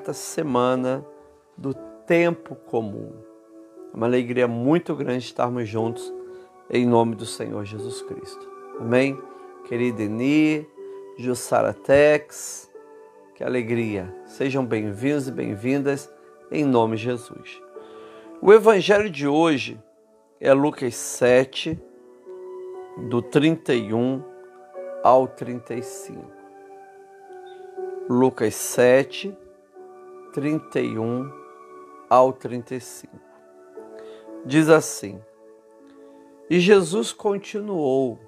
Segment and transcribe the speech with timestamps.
[0.00, 1.06] quarta semana
[1.58, 1.74] do
[2.06, 3.12] tempo comum.
[3.92, 6.10] É uma alegria muito grande estarmos juntos
[6.70, 8.50] em nome do Senhor Jesus Cristo.
[8.80, 9.20] Amém?
[9.68, 10.66] Querida Eni,
[11.18, 12.70] Jussara Tex,
[13.34, 14.10] que alegria.
[14.24, 16.10] Sejam bem-vindos e bem-vindas
[16.50, 17.60] em nome de Jesus.
[18.40, 19.78] O evangelho de hoje
[20.40, 21.78] é Lucas 7,
[23.10, 24.24] do 31
[25.04, 26.24] ao 35.
[28.08, 29.36] Lucas 7,
[30.32, 31.30] 31
[32.08, 33.18] ao 35.
[34.44, 35.20] Diz assim:
[36.48, 38.18] E Jesus continuou: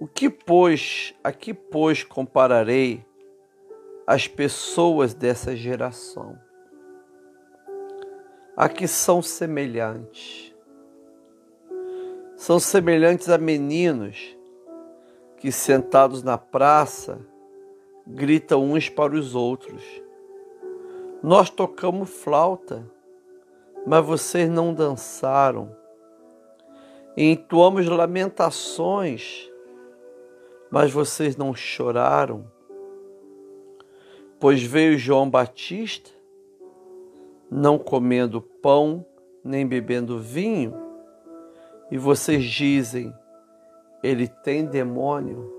[0.00, 3.04] O que, pois, a que, pois, compararei
[4.06, 6.38] as pessoas dessa geração?
[8.56, 10.54] A que são semelhantes?
[12.36, 14.36] São semelhantes a meninos
[15.36, 17.20] que, sentados na praça,
[18.06, 20.01] gritam uns para os outros
[21.22, 22.84] nós tocamos flauta,
[23.86, 25.70] mas vocês não dançaram.
[27.16, 29.48] Entoamos lamentações,
[30.68, 32.50] mas vocês não choraram.
[34.40, 36.10] Pois veio João Batista,
[37.48, 39.06] não comendo pão
[39.44, 40.74] nem bebendo vinho,
[41.88, 43.14] e vocês dizem:
[44.02, 45.52] ele tem demônio.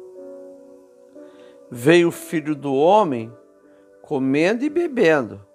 [1.71, 3.31] Veio o filho do homem
[4.01, 5.52] comendo e bebendo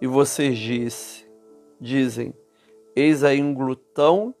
[0.00, 1.28] e vocês disse,
[1.80, 2.34] dizem:
[2.96, 4.34] Eis aí um glutão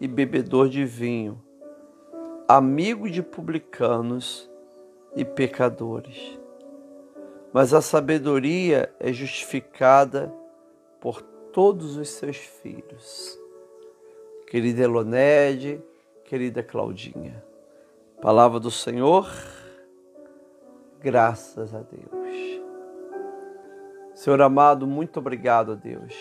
[0.00, 1.42] e bebedor de vinho,
[2.46, 4.48] amigo de publicanos
[5.16, 6.38] e pecadores.
[7.52, 10.32] Mas a sabedoria é justificada
[11.00, 13.38] por todos os seus filhos.
[14.46, 15.82] Querida Elonede,
[16.24, 17.42] querida Claudinha,
[18.20, 19.28] palavra do Senhor,
[21.00, 22.57] graças a Deus.
[24.18, 26.12] Senhor amado, muito obrigado a Deus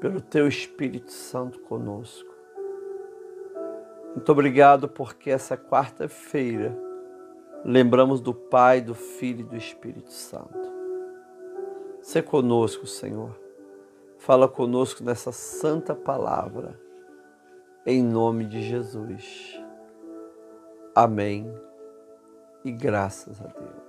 [0.00, 2.28] pelo teu Espírito Santo conosco.
[4.12, 6.76] Muito obrigado porque essa quarta-feira
[7.64, 10.58] lembramos do Pai, do Filho e do Espírito Santo.
[12.02, 13.38] Se conosco, Senhor.
[14.18, 16.76] Fala conosco nessa santa palavra,
[17.86, 19.62] em nome de Jesus.
[20.92, 21.48] Amém.
[22.64, 23.87] E graças a Deus.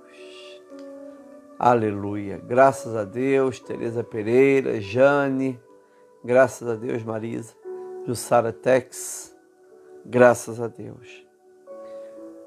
[1.62, 2.38] Aleluia.
[2.38, 5.60] Graças a Deus, Tereza Pereira, Jane,
[6.24, 7.54] graças a Deus, Marisa,
[8.06, 9.36] Jussara Tex,
[10.02, 11.22] graças a Deus.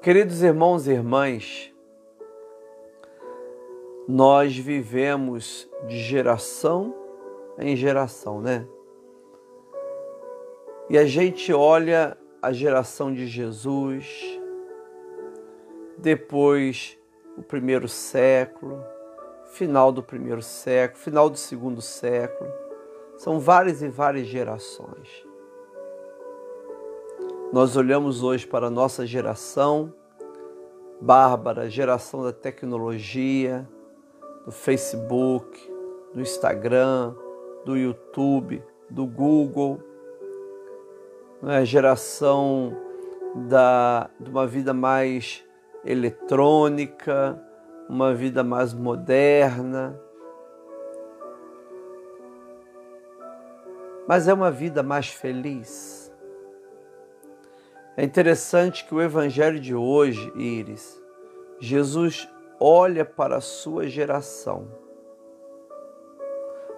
[0.02, 1.72] Queridos irmãos e irmãs,
[4.08, 6.92] nós vivemos de geração
[7.56, 8.66] em geração, né?
[10.90, 14.40] E a gente olha a geração de Jesus,
[15.98, 16.98] depois
[17.38, 18.84] o primeiro século,
[19.54, 22.50] final do primeiro século, final do segundo século.
[23.16, 25.24] São várias e várias gerações.
[27.52, 29.94] Nós olhamos hoje para a nossa geração,
[31.00, 33.68] Bárbara, geração da tecnologia,
[34.44, 35.72] do Facebook,
[36.12, 37.14] do Instagram,
[37.64, 38.60] do YouTube,
[38.90, 39.80] do Google,
[41.40, 41.64] né?
[41.64, 42.76] geração
[43.48, 45.44] da, de uma vida mais
[45.84, 47.40] eletrônica,
[47.88, 50.00] uma vida mais moderna,
[54.06, 56.12] mas é uma vida mais feliz.
[57.96, 61.00] É interessante que o Evangelho de hoje, Iris,
[61.60, 62.28] Jesus
[62.58, 64.66] olha para a sua geração.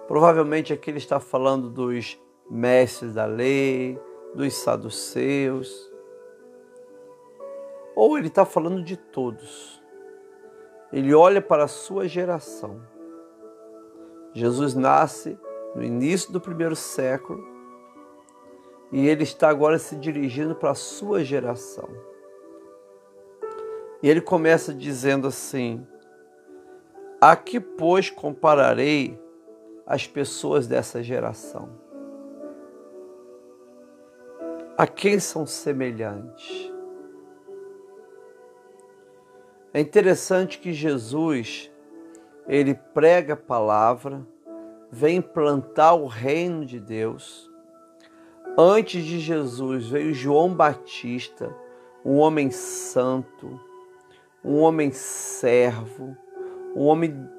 [0.07, 2.19] Provavelmente aqui ele está falando dos
[2.49, 3.99] mestres da lei,
[4.33, 5.91] dos saduceus,
[7.95, 9.76] ou ele está falando de todos.
[10.91, 12.81] Ele olha para a sua geração.
[14.33, 15.37] Jesus nasce
[15.75, 17.43] no início do primeiro século
[18.91, 21.89] e ele está agora se dirigindo para a sua geração.
[24.01, 25.85] E ele começa dizendo assim:
[27.19, 29.19] A que, pois, compararei
[29.85, 31.69] as pessoas dessa geração?
[34.77, 36.71] A quem são semelhantes?
[39.77, 41.71] É interessante que Jesus,
[42.47, 44.25] ele prega a palavra,
[44.91, 47.47] vem plantar o reino de Deus.
[48.57, 51.55] Antes de Jesus veio João Batista,
[52.03, 53.61] um homem santo,
[54.43, 56.17] um homem servo,
[56.75, 57.29] um homem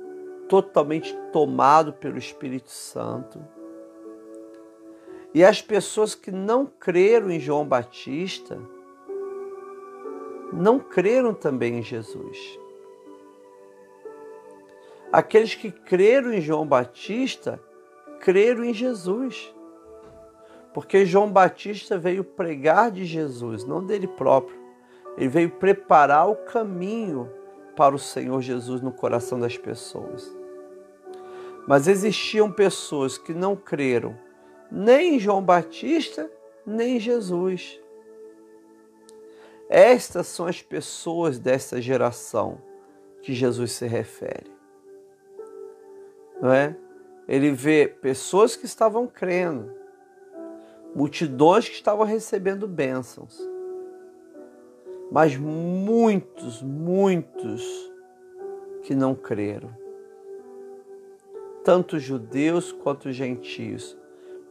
[0.49, 3.44] totalmente tomado pelo Espírito Santo.
[5.35, 8.61] E as pessoas que não creram em João Batista,
[10.53, 12.59] não creram também em Jesus.
[15.12, 17.61] Aqueles que creram em João Batista,
[18.21, 19.55] creram em Jesus.
[20.75, 24.59] Porque João Batista veio pregar de Jesus, não dele próprio.
[25.17, 27.31] Ele veio preparar o caminho
[27.75, 30.31] para o Senhor Jesus no coração das pessoas.
[31.67, 34.17] Mas existiam pessoas que não creram
[34.71, 36.31] nem em João Batista,
[36.67, 37.81] nem em Jesus.
[39.69, 42.59] Estas são as pessoas dessa geração
[43.23, 44.50] que Jesus se refere.
[46.41, 46.76] Não é?
[47.26, 49.70] Ele vê pessoas que estavam crendo,
[50.94, 53.38] multidões que estavam recebendo bênçãos,
[55.12, 57.93] mas muitos, muitos
[58.82, 59.76] que não creram,
[61.62, 63.99] tanto judeus quanto gentios,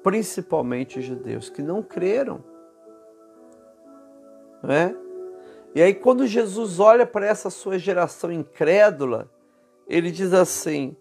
[0.04, 2.44] principalmente os judeus que não creram,
[4.62, 5.07] não é?
[5.76, 9.30] E aí, quando Jesus olha para essa sua geração incrédula,
[9.88, 10.96] ele diz assim: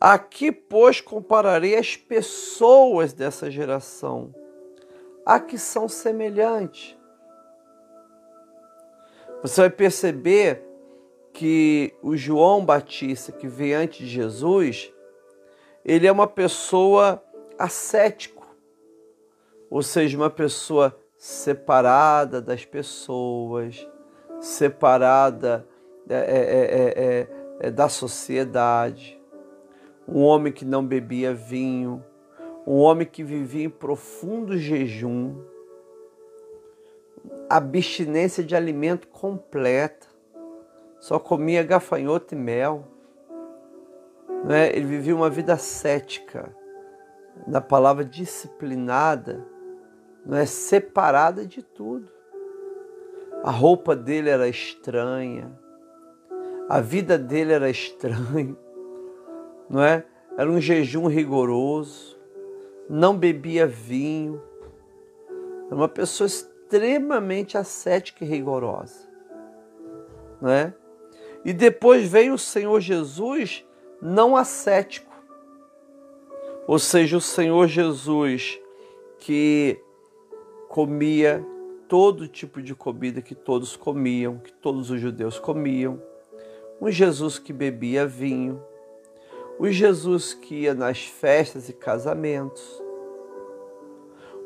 [0.00, 4.34] Aqui, pois, compararei as pessoas dessa geração,
[5.24, 6.98] a que são semelhantes.
[9.42, 10.62] Você vai perceber
[11.32, 14.92] que o João Batista, que veio antes de Jesus,
[15.84, 17.22] ele é uma pessoa
[17.58, 18.46] ascético,
[19.70, 23.88] ou seja, uma pessoa separada das pessoas,
[24.40, 25.64] separada
[26.08, 27.28] é, é,
[27.60, 29.22] é, da sociedade
[30.08, 32.04] um homem que não bebia vinho,
[32.66, 35.40] um homem que vivia em profundo jejum,
[37.48, 40.08] abstinência de alimento completa,
[40.98, 42.84] só comia gafanhoto e mel.
[44.44, 44.70] Né?
[44.74, 46.52] Ele vivia uma vida cética,
[47.46, 49.51] na palavra disciplinada,
[50.24, 52.08] não é separada de tudo.
[53.42, 55.52] A roupa dele era estranha,
[56.68, 58.56] a vida dele era estranha
[59.72, 60.04] não é?
[60.36, 62.18] Era um jejum rigoroso,
[62.88, 64.42] não bebia vinho.
[65.66, 69.08] Era uma pessoa extremamente ascética e rigorosa,
[70.40, 70.74] não é?
[71.42, 73.66] E depois veio o Senhor Jesus
[74.00, 75.10] não ascético.
[76.66, 78.60] Ou seja, o Senhor Jesus
[79.18, 79.80] que
[80.72, 81.46] comia
[81.86, 86.02] todo tipo de comida que todos comiam, que todos os judeus comiam.
[86.80, 88.58] Um Jesus que bebia vinho,
[89.58, 92.82] o Jesus que ia nas festas e casamentos,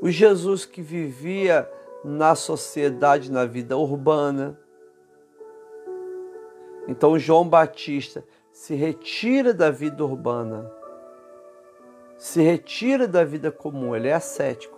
[0.02, 1.70] o Jesus que vivia
[2.04, 4.58] na sociedade, na vida urbana.
[6.88, 10.68] Então João Batista se retira da vida urbana,
[12.18, 14.75] se retira da vida comum, ele é ascético,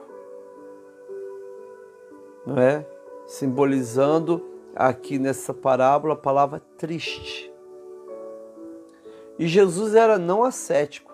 [2.48, 2.86] não é?
[3.26, 4.42] Simbolizando
[4.74, 7.52] aqui nessa parábola a palavra triste.
[9.38, 11.12] E Jesus era não ascético.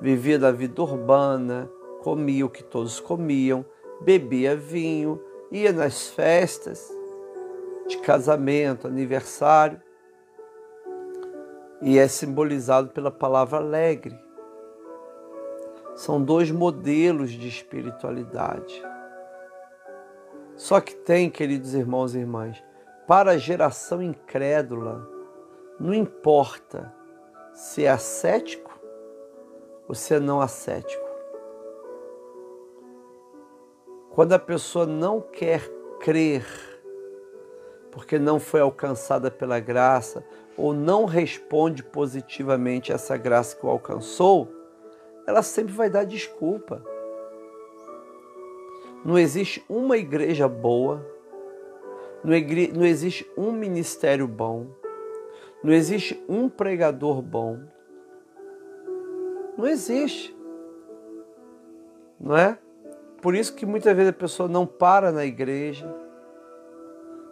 [0.00, 1.70] Vivia da vida urbana,
[2.02, 3.64] comia o que todos comiam,
[4.00, 6.92] bebia vinho, ia nas festas
[7.86, 9.80] de casamento, aniversário.
[11.80, 14.18] E é simbolizado pela palavra alegre.
[15.94, 18.82] São dois modelos de espiritualidade.
[20.56, 22.64] Só que tem, queridos irmãos e irmãs,
[23.06, 25.06] para a geração incrédula,
[25.78, 26.92] não importa
[27.52, 28.78] se é ascético
[29.86, 31.04] ou se é não ascético.
[34.10, 35.68] Quando a pessoa não quer
[36.00, 36.46] crer,
[37.90, 40.24] porque não foi alcançada pela graça,
[40.56, 44.48] ou não responde positivamente a essa graça que o alcançou,
[45.26, 46.82] ela sempre vai dar desculpa.
[49.06, 51.06] Não existe uma igreja boa,
[52.24, 54.66] não existe um ministério bom,
[55.62, 57.60] não existe um pregador bom.
[59.56, 60.36] Não existe.
[62.18, 62.58] Não é?
[63.22, 65.88] Por isso que muitas vezes a pessoa não para na igreja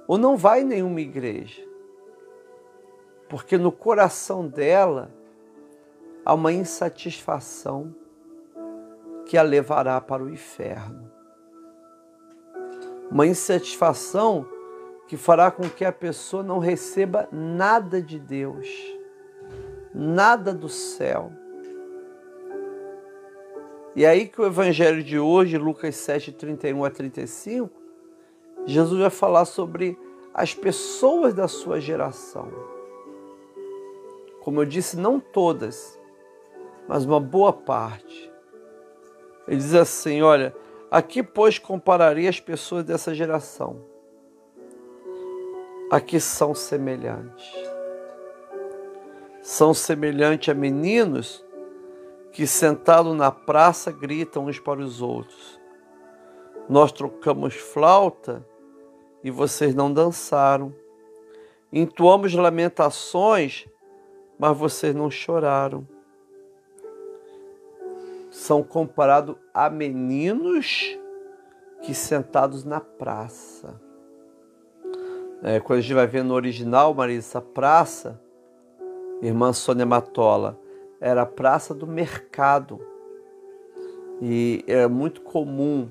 [0.06, 1.60] ou não vai em nenhuma igreja.
[3.28, 5.10] Porque no coração dela
[6.24, 7.92] há uma insatisfação
[9.26, 11.13] que a levará para o inferno.
[13.10, 14.46] Uma insatisfação
[15.06, 18.68] que fará com que a pessoa não receba nada de Deus,
[19.94, 21.30] nada do céu.
[23.94, 27.70] E aí que o evangelho de hoje, Lucas 7, 31 a 35,
[28.66, 29.96] Jesus vai falar sobre
[30.32, 32.50] as pessoas da sua geração.
[34.40, 35.98] Como eu disse, não todas,
[36.88, 38.32] mas uma boa parte.
[39.46, 40.54] Ele diz assim: Olha,
[40.94, 43.84] aqui, pois, compararei as pessoas dessa geração
[45.90, 47.52] a que são semelhantes.
[49.42, 51.44] são semelhantes a meninos
[52.30, 55.60] que, sentados na praça, gritam uns para os outros:
[56.68, 58.46] Nós trocamos flauta
[59.24, 60.72] e vocês não dançaram.
[61.72, 63.66] Entoamos lamentações,
[64.38, 65.86] mas vocês não choraram.
[68.34, 70.98] São comparados a meninos
[71.82, 73.80] que sentados na praça.
[75.40, 78.20] É, quando a gente vai ver no original, Marisa, praça,
[79.22, 80.58] irmã Sônia Matola,
[81.00, 82.80] era a praça do mercado.
[84.20, 85.88] E era muito comum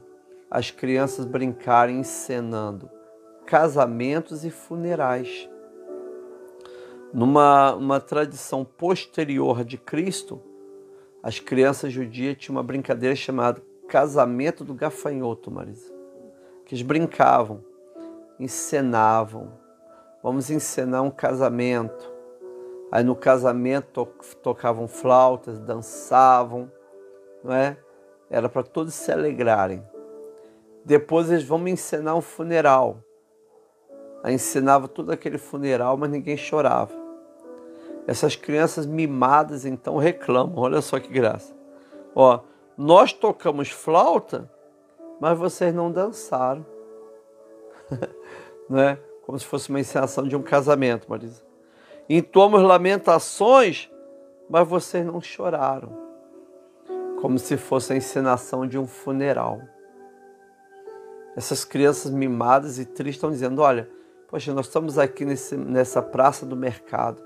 [0.51, 2.91] as crianças brincarem encenando
[3.45, 5.49] casamentos e funerais.
[7.13, 10.41] Numa uma tradição posterior de Cristo,
[11.23, 15.93] as crianças judias tinham uma brincadeira chamada casamento do gafanhoto, Marisa.
[16.65, 17.63] Que eles brincavam,
[18.37, 19.53] encenavam.
[20.21, 22.11] Vamos encenar um casamento.
[22.91, 24.05] Aí no casamento
[24.41, 26.69] tocavam flautas, dançavam,
[27.41, 27.77] não é?
[28.29, 29.81] Era para todos se alegrarem.
[30.83, 33.01] Depois eles vão me ensinar um funeral.
[34.21, 37.02] Aí ensinava todo aquele funeral, mas ninguém chorava.
[38.07, 40.57] Essas crianças mimadas então reclamam.
[40.57, 41.55] Olha só que graça.
[42.15, 42.41] Ó,
[42.77, 44.49] nós tocamos flauta,
[45.19, 46.65] mas vocês não dançaram.
[48.69, 48.99] não é?
[49.25, 51.41] Como se fosse uma encenação de um casamento, Marisa.
[52.09, 53.89] Entoamos lamentações,
[54.49, 56.03] mas vocês não choraram.
[57.21, 59.61] Como se fosse a encenação de um funeral.
[61.35, 63.89] Essas crianças mimadas e tristes estão dizendo: olha,
[64.27, 67.23] poxa, nós estamos aqui nesse, nessa praça do mercado,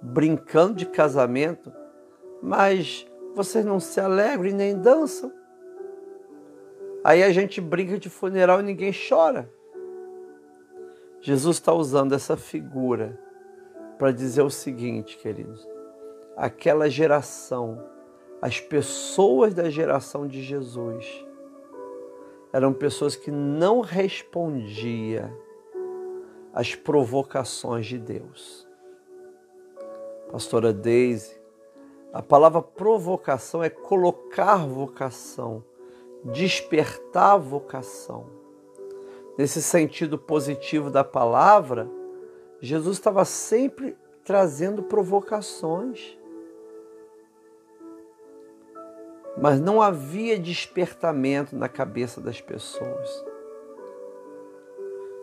[0.00, 1.72] brincando de casamento,
[2.42, 5.32] mas vocês não se alegram e nem dançam.
[7.04, 9.50] Aí a gente brinca de funeral e ninguém chora.
[11.20, 13.18] Jesus está usando essa figura
[13.98, 15.66] para dizer o seguinte, queridos:
[16.36, 17.84] aquela geração,
[18.40, 21.26] as pessoas da geração de Jesus,
[22.52, 25.30] eram pessoas que não respondiam
[26.52, 28.67] às provocações de Deus.
[30.30, 31.38] Pastora Daisy,
[32.12, 35.64] a palavra provocação é colocar vocação,
[36.24, 38.26] despertar vocação.
[39.38, 41.88] Nesse sentido positivo da palavra,
[42.60, 46.18] Jesus estava sempre trazendo provocações.
[49.40, 53.24] Mas não havia despertamento na cabeça das pessoas.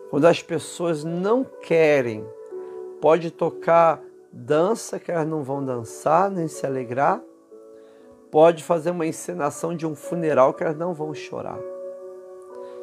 [0.09, 2.25] Quando as pessoas não querem,
[3.01, 4.01] pode tocar
[4.35, 7.23] dança que elas não vão dançar nem se alegrar,
[8.29, 11.57] pode fazer uma encenação de um funeral que elas não vão chorar.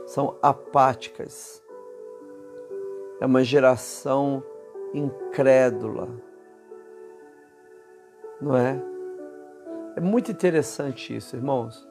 [0.06, 1.62] São apáticas.
[3.20, 4.42] É uma geração
[4.94, 6.08] incrédula.
[8.40, 8.82] Não é?
[9.94, 11.86] É muito interessante isso, irmãos.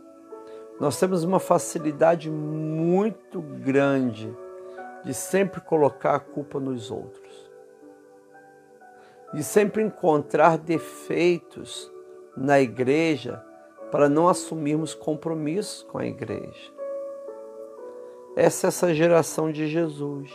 [0.80, 4.36] Nós temos uma facilidade muito grande
[5.06, 7.21] de sempre colocar a culpa nos outros
[9.34, 11.92] de sempre encontrar defeitos
[12.36, 13.44] na igreja
[13.92, 16.72] para não assumirmos compromissos com a igreja.
[18.36, 20.32] Essa é essa geração de Jesus.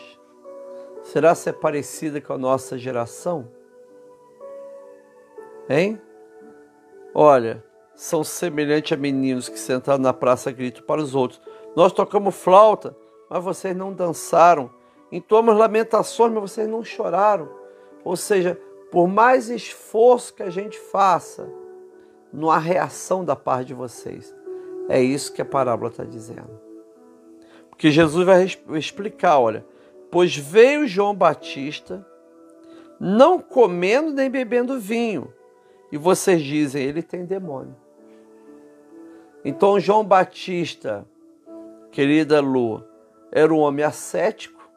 [1.02, 3.48] Será ser parecida com a nossa geração?
[5.68, 6.00] Hein?
[7.14, 11.40] Olha, são semelhantes a meninos que sentaram na praça gritam para os outros.
[11.74, 12.94] Nós tocamos flauta,
[13.30, 14.70] mas vocês não dançaram.
[15.10, 17.48] Entoamos lamentações, mas vocês não choraram.
[18.04, 18.60] Ou seja,
[18.90, 21.48] por mais esforço que a gente faça,
[22.32, 24.34] não há reação da parte de vocês.
[24.88, 26.60] É isso que a parábola está dizendo.
[27.68, 28.46] Porque Jesus vai
[28.78, 29.66] explicar, olha,
[30.10, 32.06] pois veio João Batista
[32.98, 35.32] não comendo nem bebendo vinho,
[35.92, 37.76] e vocês dizem, ele tem demônio.
[39.44, 41.06] Então João Batista,
[41.92, 42.82] querida Lu,
[43.30, 44.68] era um homem ascético,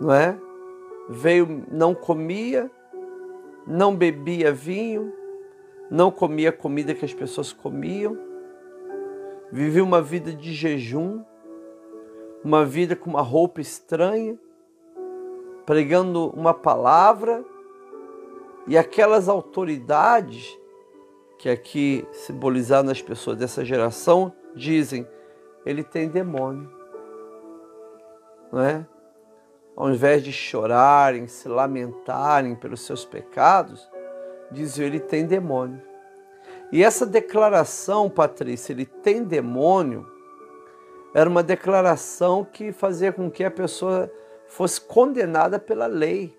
[0.00, 0.38] não é?
[1.08, 2.70] Veio, não comia,
[3.66, 5.12] não bebia vinho,
[5.90, 8.16] não comia a comida que as pessoas comiam,
[9.50, 11.22] vivia uma vida de jejum,
[12.42, 14.38] uma vida com uma roupa estranha,
[15.64, 17.44] pregando uma palavra,
[18.66, 20.58] e aquelas autoridades
[21.38, 25.06] que aqui simbolizaram nas pessoas dessa geração dizem:
[25.66, 26.70] ele tem demônio,
[28.50, 28.86] não é?
[29.76, 33.88] Ao invés de chorarem, se lamentarem pelos seus pecados,
[34.50, 35.80] diziam ele tem demônio.
[36.70, 40.06] E essa declaração, Patrícia, ele tem demônio,
[41.14, 44.10] era uma declaração que fazia com que a pessoa
[44.46, 46.36] fosse condenada pela lei.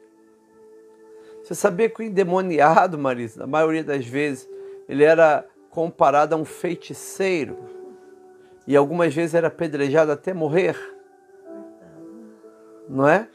[1.41, 4.49] Você sabia que o endemoniado, Marisa, na maioria das vezes,
[4.89, 7.57] ele era comparado a um feiticeiro
[8.67, 10.94] e algumas vezes era apedrejado até morrer?
[12.87, 13.29] Não é?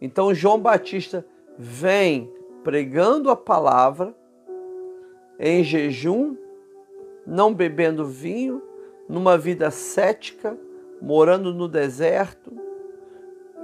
[0.00, 1.26] Então João Batista
[1.58, 4.14] vem pregando a palavra
[5.38, 6.36] em jejum,
[7.26, 8.62] não bebendo vinho,
[9.08, 10.58] numa vida cética,
[11.00, 12.52] morando no deserto,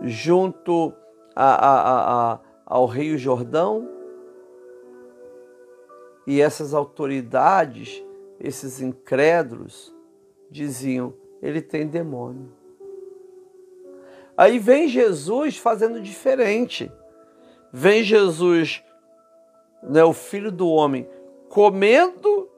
[0.03, 0.93] junto
[1.35, 3.89] a, a, a, ao Rio Jordão.
[6.27, 8.03] E essas autoridades,
[8.39, 9.95] esses incrédulos,
[10.51, 12.62] diziam: ele tem demônio.
[14.37, 16.91] Aí vem Jesus fazendo diferente.
[17.73, 18.83] Vem Jesus,
[19.83, 21.09] né, o filho do homem,
[21.49, 22.51] comendo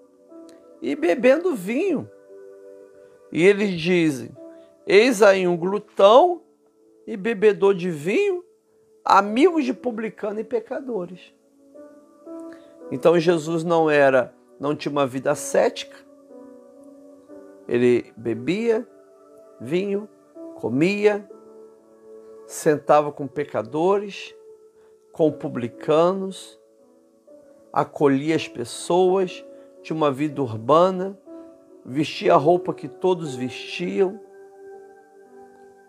[0.81, 2.11] e bebendo vinho.
[3.33, 4.31] E eles dizem:
[4.87, 6.43] Eis aí um glutão
[7.07, 8.45] e bebedor de vinho,
[9.05, 11.35] amigos de publicano e pecadores.
[12.91, 15.97] Então Jesus não era, não tinha uma vida cética.
[17.67, 18.87] Ele bebia
[19.61, 20.09] vinho,
[20.57, 21.29] comia,
[22.47, 24.35] sentava com pecadores,
[25.13, 26.59] com publicanos,
[27.73, 29.45] acolhia as pessoas,
[29.83, 31.19] tinha uma vida urbana,
[31.85, 34.21] vestia a roupa que todos vestiam,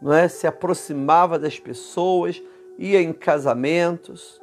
[0.02, 0.28] não é?
[0.28, 2.42] Se aproximava das pessoas,
[2.78, 4.42] ia em casamentos,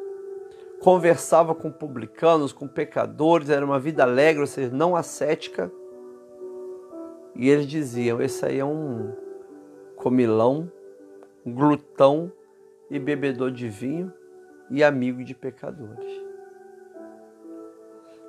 [0.81, 5.71] conversava com publicanos, com pecadores, era uma vida alegre, ou seja, não ascética.
[7.37, 9.13] E eles diziam: esse aí é um
[9.97, 10.71] comilão,
[11.47, 12.33] glutão
[12.91, 14.13] e bebedor de vinho
[14.71, 16.23] e amigo de pecadores.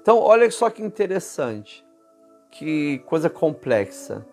[0.01, 1.86] Então, olha só que interessante,
[2.51, 4.25] que coisa complexa,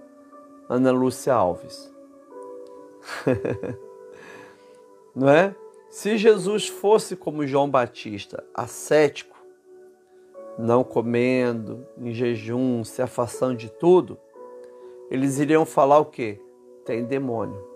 [0.69, 1.95] Ana Lúcia Alves.
[5.15, 5.55] Não é?
[5.89, 9.37] Se Jesus fosse como João Batista, ascético,
[10.57, 14.19] não comendo, em jejum, se afastando de tudo,
[15.11, 16.41] eles iriam falar o quê?
[16.85, 17.70] Tem demônio.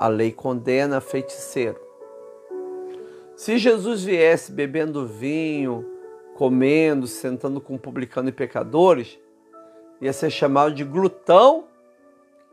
[0.00, 1.78] A lei condena feiticeiro.
[3.36, 5.84] Se Jesus viesse bebendo vinho,
[6.36, 9.18] comendo, sentando com publicano e pecadores,
[10.00, 11.64] ia ser chamado de glutão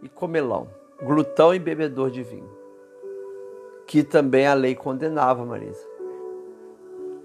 [0.03, 0.67] e comelão,
[1.01, 2.51] glutão e bebedor de vinho,
[3.85, 5.87] que também a lei condenava, Marisa.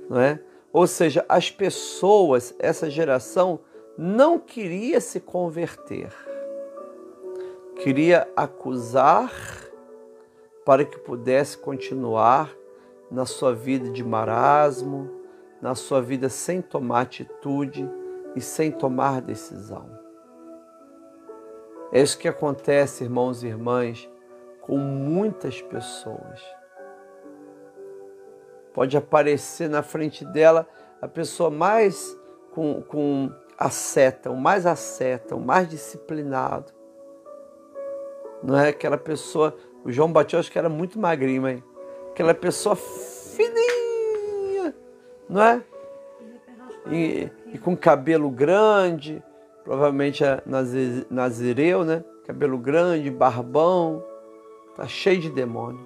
[0.09, 0.41] Não é?
[0.73, 3.59] Ou seja, as pessoas, essa geração,
[3.99, 6.13] não queria se converter,
[7.75, 9.72] queria acusar
[10.64, 12.55] para que pudesse continuar
[13.11, 15.11] na sua vida de marasmo,
[15.61, 17.88] na sua vida sem tomar atitude
[18.35, 19.88] e sem tomar decisão.
[21.92, 24.11] É isso que acontece, irmãos e irmãs,
[24.62, 26.42] com muitas pessoas.
[28.72, 30.66] Pode aparecer na frente dela
[31.01, 32.18] a pessoa mais
[32.53, 36.72] com, com a seta, o mais aceta, o mais disciplinado.
[38.42, 41.62] Não é aquela pessoa, o João Batista acho que era muito magrinho, hein?
[42.11, 44.75] Aquela pessoa fininha,
[45.29, 45.62] não é?
[46.90, 49.23] E, e com cabelo grande,
[49.64, 50.42] provavelmente é
[51.11, 52.05] nazireu, né?
[52.27, 54.05] Cabelo grande, barbão,
[54.77, 55.81] tá cheio de demônio.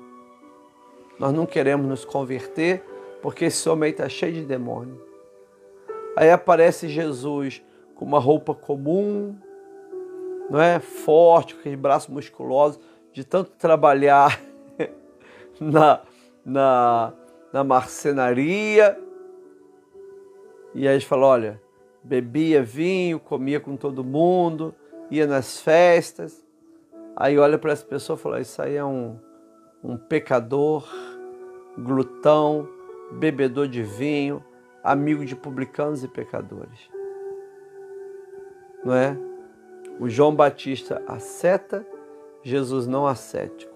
[1.18, 2.82] Nós não queremos nos converter
[3.22, 5.00] porque esse homem está cheio de demônio.
[6.16, 7.62] Aí aparece Jesus
[7.94, 9.36] com uma roupa comum,
[10.50, 10.78] não é?
[10.78, 12.78] Forte, com aquele braço musculoso,
[13.16, 14.38] de tanto trabalhar
[15.58, 16.02] na,
[16.44, 17.14] na,
[17.50, 19.00] na marcenaria.
[20.74, 21.62] E aí ele falou: olha,
[22.04, 24.74] bebia vinho, comia com todo mundo,
[25.10, 26.44] ia nas festas.
[27.16, 29.18] Aí olha para essa pessoa e fala: Isso aí é um,
[29.82, 30.86] um pecador,
[31.78, 32.68] glutão,
[33.12, 34.44] bebedor de vinho,
[34.84, 36.90] amigo de publicanos e pecadores.
[38.84, 39.16] Não é?
[39.98, 41.95] O João Batista aceta,
[42.46, 43.74] Jesus não ascético.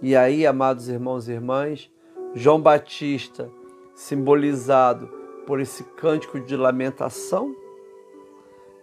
[0.00, 1.90] E aí, amados irmãos e irmãs,
[2.34, 3.50] João Batista,
[3.94, 5.06] simbolizado
[5.46, 7.54] por esse cântico de lamentação,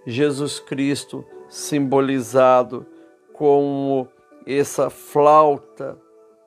[0.06, 2.86] Jesus Cristo simbolizado
[3.34, 4.08] como
[4.46, 5.98] essa flauta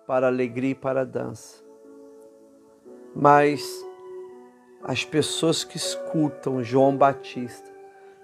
[0.06, 1.64] para alegria e para dança.
[3.16, 3.84] Mas
[4.84, 7.68] as pessoas que escutam João Batista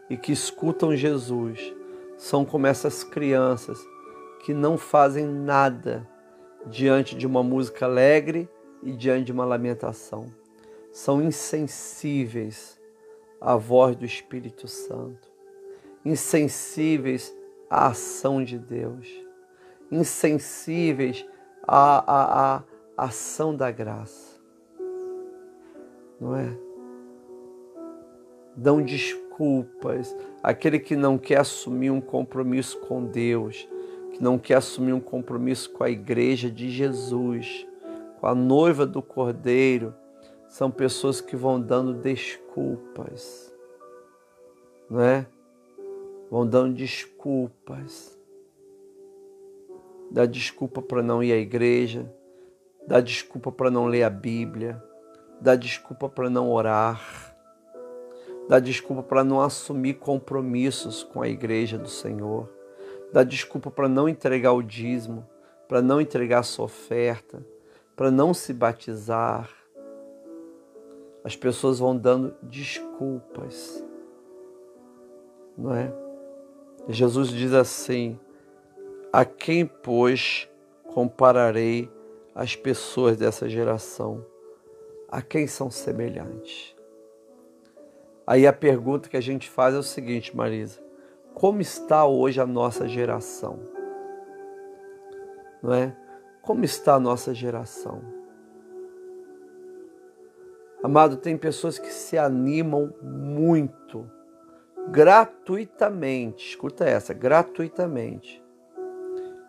[0.08, 1.74] e que escutam Jesus
[2.16, 3.92] são como essas crianças
[4.44, 6.06] que não fazem nada
[6.66, 8.46] diante de uma música alegre
[8.82, 10.30] e diante de uma lamentação
[10.92, 12.78] são insensíveis
[13.40, 15.32] à voz do Espírito Santo,
[16.04, 17.34] insensíveis
[17.70, 19.08] à ação de Deus,
[19.90, 21.26] insensíveis
[21.66, 22.62] à, à, à
[22.98, 24.38] ação da graça.
[26.20, 26.54] não é?
[28.54, 30.14] Dão desculpas.
[30.42, 33.66] Aquele que não quer assumir um compromisso com Deus,
[34.14, 37.66] que não quer assumir um compromisso com a igreja de Jesus,
[38.20, 39.92] com a noiva do Cordeiro,
[40.48, 43.52] são pessoas que vão dando desculpas,
[44.88, 45.26] não é?
[46.30, 48.16] Vão dando desculpas.
[50.12, 52.08] Dá desculpa para não ir à igreja,
[52.86, 54.80] dá desculpa para não ler a Bíblia,
[55.40, 57.34] dá desculpa para não orar,
[58.48, 62.53] dá desculpa para não assumir compromissos com a igreja do Senhor,
[63.14, 65.24] dá desculpa para não entregar o dízimo,
[65.68, 67.46] para não entregar a sua oferta,
[67.94, 69.48] para não se batizar.
[71.22, 73.84] As pessoas vão dando desculpas,
[75.56, 75.94] não é?
[76.88, 78.18] Jesus diz assim:
[79.12, 80.50] a quem, pois,
[80.92, 81.88] compararei
[82.34, 84.26] as pessoas dessa geração?
[85.08, 86.74] A quem são semelhantes?
[88.26, 90.83] Aí a pergunta que a gente faz é o seguinte, Marisa:
[91.34, 93.58] como está hoje a nossa geração?
[95.62, 95.94] Não é?
[96.40, 98.00] Como está a nossa geração?
[100.82, 104.08] Amado, tem pessoas que se animam muito,
[104.88, 108.44] gratuitamente, escuta essa, gratuitamente,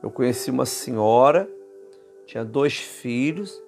[0.02, 1.50] eu conheci uma senhora,
[2.26, 3.62] tinha dois filhos,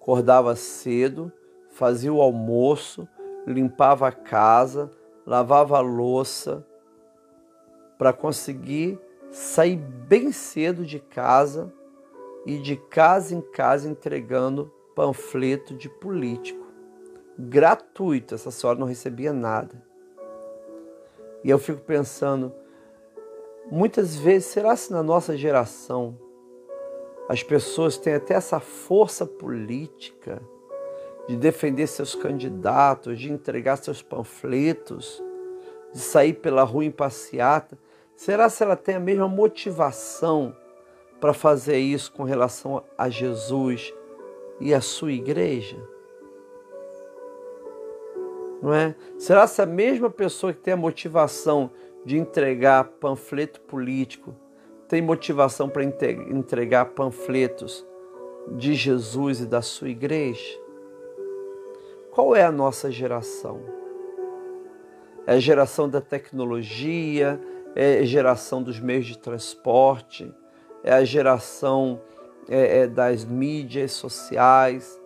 [0.00, 1.32] acordava cedo,
[1.70, 3.08] fazia o almoço,
[3.46, 4.90] limpava a casa,
[5.26, 6.66] lavava a louça,
[7.98, 8.98] para conseguir
[9.30, 11.72] sair bem cedo de casa
[12.46, 16.64] e de casa em casa entregando panfleto de político.
[17.38, 19.82] Gratuito, essa senhora não recebia nada.
[21.42, 22.52] E eu fico pensando,
[23.70, 26.18] Muitas vezes, será se na nossa geração
[27.28, 30.42] as pessoas têm até essa força política
[31.26, 35.22] de defender seus candidatos, de entregar seus panfletos,
[35.90, 37.78] de sair pela rua em passeata?
[38.16, 40.54] Será se ela tem a mesma motivação
[41.20, 43.92] para fazer isso com relação a Jesus
[44.60, 45.76] e a sua igreja?
[48.62, 48.94] Não é?
[49.18, 51.70] Será se a mesma pessoa que tem a motivação
[52.04, 54.34] de entregar panfleto político,
[54.88, 57.84] tem motivação para entregar panfletos
[58.52, 60.60] de Jesus e da sua igreja?
[62.10, 63.60] Qual é a nossa geração?
[65.26, 67.40] É a geração da tecnologia,
[67.74, 70.32] é a geração dos meios de transporte,
[70.82, 72.00] é a geração
[72.48, 75.00] é, é, das mídias sociais,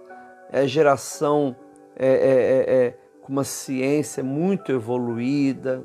[0.51, 1.57] é a geração
[1.97, 5.85] é, é, é, é com uma ciência muito evoluída,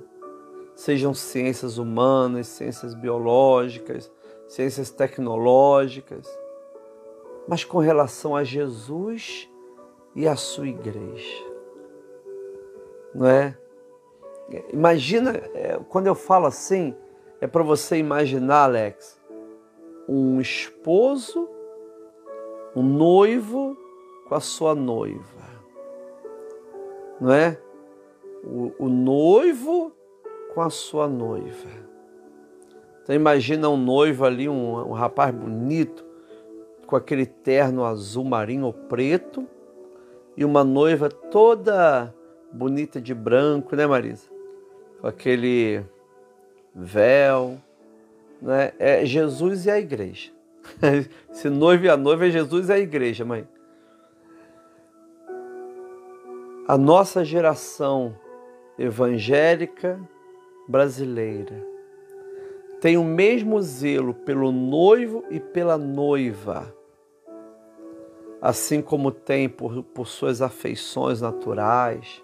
[0.76, 4.12] sejam ciências humanas, ciências biológicas,
[4.48, 6.28] ciências tecnológicas,
[7.48, 9.50] mas com relação a Jesus
[10.15, 11.43] e a sua igreja.
[13.13, 13.58] Não é?
[14.71, 16.95] Imagina, é, quando eu falo assim,
[17.39, 19.19] é para você imaginar, Alex,
[20.08, 21.49] um esposo,
[22.75, 23.77] um noivo
[24.27, 25.43] com a sua noiva.
[27.19, 27.58] Não é?
[28.43, 29.91] O, o noivo
[30.53, 31.69] com a sua noiva.
[33.01, 36.06] Então imagina um noivo ali, um, um rapaz bonito,
[36.86, 39.47] com aquele terno azul marinho ou preto,
[40.36, 42.13] e uma noiva toda
[42.51, 44.33] bonita de branco, né, Marisa?
[45.04, 45.84] Com aquele
[46.74, 47.60] véu,
[48.42, 48.72] né?
[48.80, 50.32] É Jesus e a igreja.
[51.30, 53.46] Se noivo e a noiva é Jesus e a igreja, mãe.
[56.66, 58.18] A nossa geração
[58.80, 60.00] evangélica
[60.70, 61.62] brasileira
[62.80, 66.74] tem o mesmo zelo pelo noivo e pela noiva,
[68.42, 72.24] assim como tem por, por suas afeições naturais,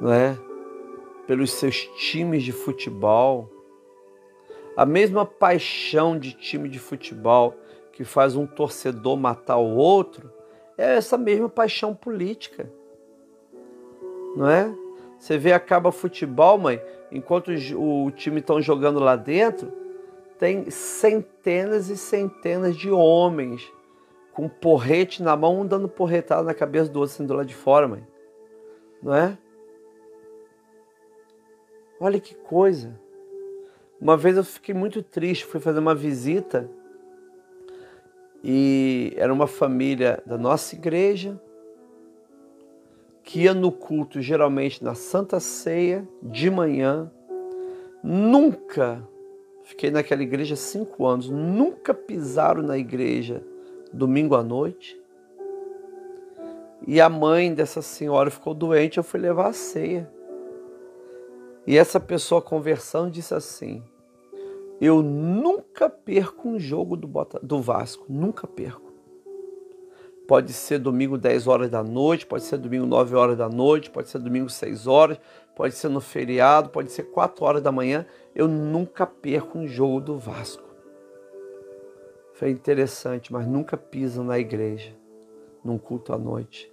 [0.00, 0.45] não é?
[1.26, 3.50] Pelos seus times de futebol,
[4.76, 7.54] a mesma paixão de time de futebol
[7.92, 10.30] que faz um torcedor matar o outro,
[10.76, 12.70] é essa mesma paixão política,
[14.36, 14.72] não é?
[15.18, 19.72] Você vê, acaba futebol, mãe, enquanto o time estão jogando lá dentro,
[20.38, 23.72] tem centenas e centenas de homens
[24.34, 27.54] com porrete na mão, um dando porretada na cabeça do outro, assim, do lado de
[27.54, 28.06] fora, mãe.
[29.02, 29.38] Não é?
[31.98, 32.98] Olha que coisa.
[34.00, 36.68] Uma vez eu fiquei muito triste, fui fazer uma visita
[38.44, 41.40] e era uma família da nossa igreja,
[43.24, 47.10] que ia no culto, geralmente na Santa Ceia, de manhã,
[48.04, 49.02] nunca,
[49.64, 53.42] fiquei naquela igreja cinco anos, nunca pisaram na igreja
[53.92, 55.00] domingo à noite.
[56.86, 60.08] E a mãe dessa senhora ficou doente, eu fui levar a ceia.
[61.66, 63.82] E essa pessoa conversando disse assim:
[64.80, 68.86] Eu nunca perco um jogo do, Bota, do Vasco, nunca perco.
[70.28, 74.08] Pode ser domingo 10 horas da noite, pode ser domingo 9 horas da noite, pode
[74.08, 75.18] ser domingo 6 horas,
[75.54, 78.04] pode ser no feriado, pode ser 4 horas da manhã.
[78.34, 80.64] Eu nunca perco um jogo do Vasco.
[82.34, 84.92] Foi interessante, mas nunca pisam na igreja,
[85.64, 86.70] num culto à noite.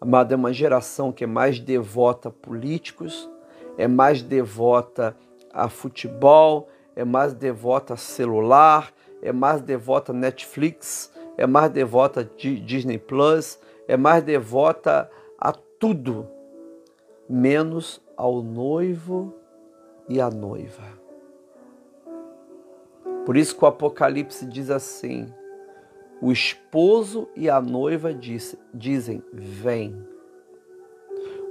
[0.00, 3.30] Amado, é uma geração que é mais devota a políticos,
[3.76, 5.16] é mais devota
[5.52, 12.20] a futebol, é mais devota a celular, é mais devota a Netflix, é mais devota
[12.20, 13.58] a Disney Plus,
[13.88, 16.28] é mais devota a tudo,
[17.28, 19.34] menos ao noivo
[20.08, 21.00] e à noiva.
[23.24, 25.32] Por isso que o Apocalipse diz assim:
[26.20, 30.11] o esposo e a noiva diz, dizem: Vem.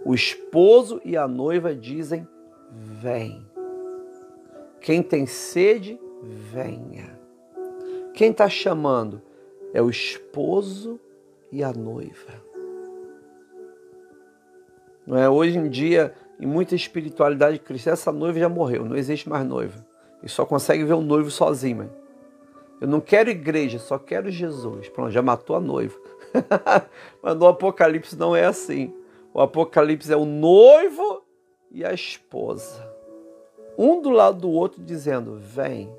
[0.04, 2.28] O esposo e a noiva dizem:
[2.72, 3.46] Vem.
[4.80, 7.20] Quem tem sede, venha.
[8.14, 9.22] Quem está chamando
[9.74, 11.00] é o esposo
[11.52, 12.42] e a noiva.
[15.06, 15.30] Não é?
[15.30, 19.86] Hoje em dia, em muita espiritualidade cristã, essa noiva já morreu, não existe mais noiva.
[20.24, 21.78] E só consegue ver o noivo sozinho.
[21.78, 21.90] Mãe.
[22.80, 24.90] Eu não quero igreja, só quero Jesus.
[24.90, 25.96] Pronto, já matou a noiva.
[27.22, 28.92] Mas no Apocalipse não é assim.
[29.34, 31.24] O Apocalipse é o noivo
[31.72, 32.86] e a esposa.
[33.78, 35.90] Um do lado do outro dizendo: Vem.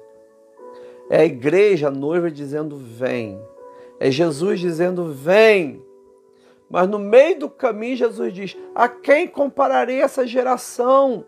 [1.09, 3.41] É a igreja, a noiva dizendo: Vem.
[3.99, 5.83] É Jesus dizendo: Vem.
[6.69, 11.25] Mas no meio do caminho, Jesus diz: A quem compararei essa geração?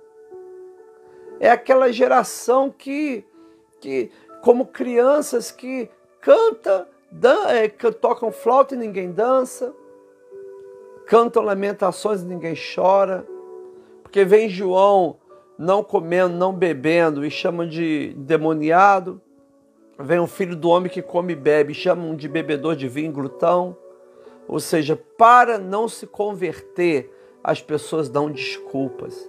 [1.41, 3.25] É aquela geração que,
[3.81, 4.11] que
[4.43, 5.89] como crianças que
[6.21, 6.87] cantam,
[7.49, 9.75] é, tocam flauta e ninguém dança,
[11.07, 13.27] cantam lamentações e ninguém chora,
[14.03, 15.19] porque vem João
[15.59, 19.21] não comendo, não bebendo e chamam de demoniado,
[19.99, 23.77] vem o filho do homem que come e bebe, chamam de bebedor de vinho, glutão,
[24.49, 27.11] ou seja, para não se converter,
[27.43, 29.29] as pessoas dão desculpas.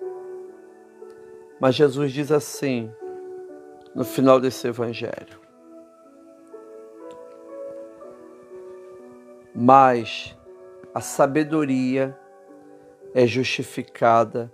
[1.59, 2.91] Mas Jesus diz assim:
[3.93, 5.39] no final desse evangelho.
[9.53, 10.35] Mas
[10.95, 12.17] a sabedoria
[13.13, 14.49] é justificada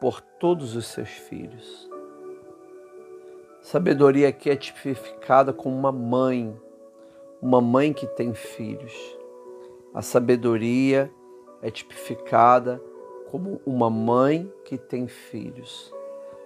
[0.00, 1.90] por todos os seus filhos.
[3.60, 6.56] Sabedoria aqui é tipificada como uma mãe,
[7.42, 8.94] uma mãe que tem filhos.
[9.92, 11.12] A sabedoria
[11.60, 12.80] é tipificada
[13.28, 15.92] como uma mãe que tem filhos.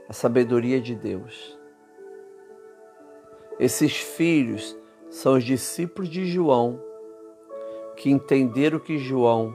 [0.09, 1.59] A sabedoria de Deus.
[3.61, 4.75] Esses filhos
[5.11, 6.94] são os discípulos de João
[7.97, 9.55] que entenderam que João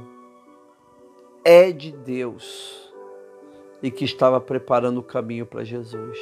[1.44, 2.92] é de Deus
[3.82, 6.18] e que estava preparando o caminho para Jesus.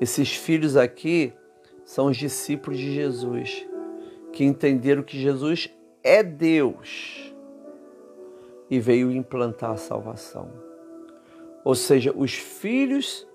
[0.00, 1.32] Esses filhos aqui
[1.84, 3.66] são os discípulos de Jesus
[4.32, 5.70] que entenderam que Jesus
[6.02, 7.32] é Deus
[8.70, 10.50] e veio implantar a salvação.
[11.64, 13.26] Ou seja, os filhos,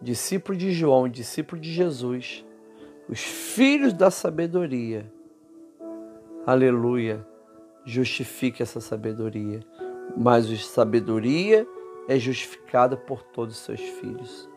[0.00, 2.44] discípulos de João, discípulos de Jesus,
[3.08, 5.10] os filhos da sabedoria.
[6.46, 7.26] Aleluia.
[7.84, 9.60] Justifique essa sabedoria.
[10.16, 11.66] Mas a sabedoria
[12.08, 14.48] é justificada por todos os seus filhos.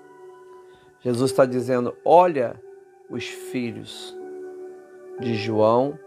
[1.01, 2.61] Jesus está dizendo: olha
[3.09, 4.15] os filhos
[5.19, 5.97] de João,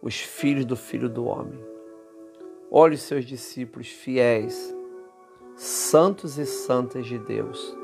[0.00, 1.60] os filhos do Filho do Homem.
[2.70, 4.74] Olhe os seus discípulos fiéis,
[5.54, 7.76] santos e santas de Deus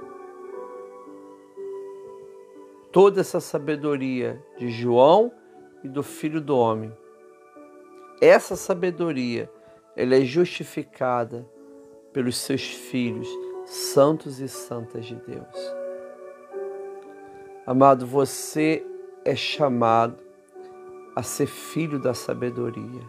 [2.98, 5.30] toda essa sabedoria de João
[5.84, 6.92] e do Filho do Homem.
[8.20, 9.50] Essa sabedoria,
[9.96, 11.48] ela é justificada
[12.12, 13.28] pelos seus filhos,
[13.64, 15.74] santos e santas de Deus.
[17.66, 18.84] Amado, você
[19.24, 20.22] é chamado
[21.14, 23.02] a ser filho da sabedoria.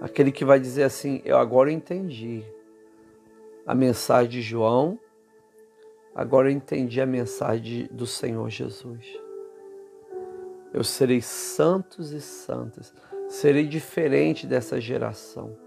[0.00, 2.44] Aquele que vai dizer assim: Eu agora entendi
[3.66, 4.98] a mensagem de João
[6.18, 9.06] Agora entendi a mensagem do Senhor Jesus.
[10.78, 12.94] Eu serei santos e santas.
[13.28, 15.58] Serei diferente dessa geração.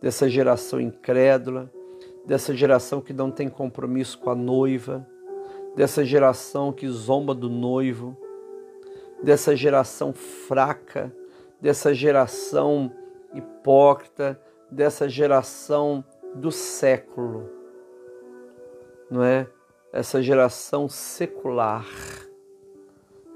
[0.00, 1.68] Dessa geração incrédula,
[2.24, 5.04] dessa geração que não tem compromisso com a noiva,
[5.74, 8.16] dessa geração que zomba do noivo,
[9.24, 11.12] dessa geração fraca,
[11.60, 12.94] dessa geração
[13.34, 16.04] hipócrita, dessa geração
[16.36, 17.50] do século.
[19.10, 19.48] Não é?
[19.92, 21.84] Essa geração secular,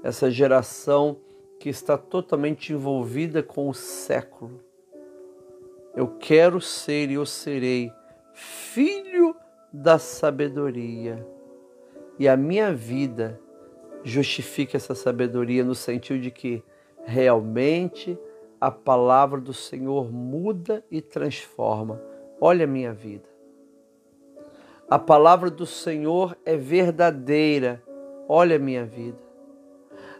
[0.05, 1.17] essa geração
[1.59, 4.63] que está totalmente envolvida com o século.
[5.95, 7.91] Eu quero ser e eu serei
[8.31, 9.35] filho
[9.73, 11.25] da sabedoria.
[12.19, 13.41] E a minha vida
[14.03, 16.63] justifica essa sabedoria no sentido de que
[17.03, 18.15] realmente
[18.61, 21.99] a palavra do Senhor muda e transforma.
[22.39, 23.27] Olha a minha vida.
[24.87, 27.81] A palavra do Senhor é verdadeira.
[28.29, 29.24] Olha a minha vida.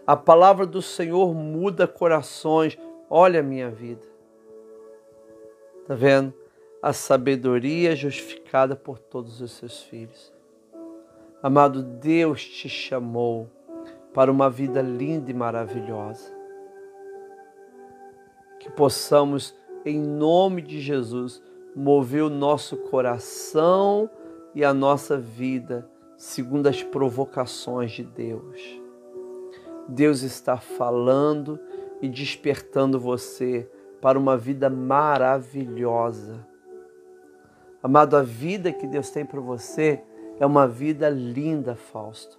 [0.05, 2.77] A palavra do Senhor muda corações.
[3.09, 4.05] Olha a minha vida.
[5.81, 6.33] Está vendo?
[6.81, 10.33] A sabedoria é justificada por todos os seus filhos.
[11.41, 13.49] Amado, Deus te chamou
[14.13, 16.33] para uma vida linda e maravilhosa.
[18.59, 21.41] Que possamos, em nome de Jesus,
[21.75, 24.09] mover o nosso coração
[24.53, 28.84] e a nossa vida segundo as provocações de Deus.
[29.87, 31.59] Deus está falando
[32.01, 33.69] e despertando você
[34.01, 36.45] para uma vida maravilhosa.
[37.81, 40.01] Amado, a vida que Deus tem para você
[40.39, 42.37] é uma vida linda, Fausto.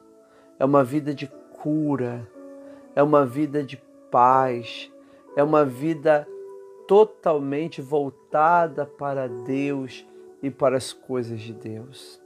[0.58, 1.26] É uma vida de
[1.62, 2.26] cura,
[2.94, 3.76] é uma vida de
[4.10, 4.90] paz,
[5.36, 6.26] é uma vida
[6.86, 10.06] totalmente voltada para Deus
[10.42, 12.20] e para as coisas de Deus.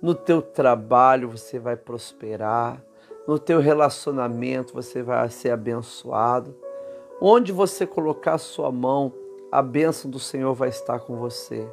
[0.00, 2.82] No teu trabalho você vai prosperar,
[3.26, 6.54] no teu relacionamento você vai ser abençoado.
[7.20, 9.12] Onde você colocar a sua mão,
[9.50, 11.66] a bênção do Senhor vai estar com você.